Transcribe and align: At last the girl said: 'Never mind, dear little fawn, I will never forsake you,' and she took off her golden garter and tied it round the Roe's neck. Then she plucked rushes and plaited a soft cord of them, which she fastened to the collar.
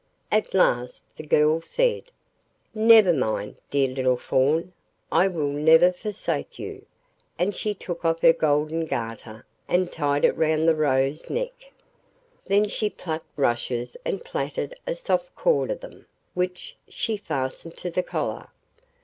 At 0.31 0.55
last 0.55 1.03
the 1.15 1.21
girl 1.27 1.61
said: 1.61 2.05
'Never 2.73 3.13
mind, 3.13 3.57
dear 3.69 3.87
little 3.89 4.17
fawn, 4.17 4.73
I 5.11 5.27
will 5.27 5.49
never 5.51 5.91
forsake 5.91 6.57
you,' 6.57 6.87
and 7.37 7.55
she 7.55 7.75
took 7.75 8.03
off 8.03 8.21
her 8.21 8.33
golden 8.33 8.85
garter 8.85 9.45
and 9.67 9.91
tied 9.91 10.25
it 10.25 10.35
round 10.35 10.67
the 10.67 10.73
Roe's 10.73 11.29
neck. 11.29 11.71
Then 12.45 12.67
she 12.67 12.89
plucked 12.89 13.29
rushes 13.35 13.95
and 14.03 14.25
plaited 14.25 14.73
a 14.87 14.95
soft 14.95 15.35
cord 15.35 15.69
of 15.69 15.81
them, 15.81 16.07
which 16.33 16.75
she 16.89 17.15
fastened 17.15 17.77
to 17.77 17.91
the 17.91 18.01
collar. 18.01 18.47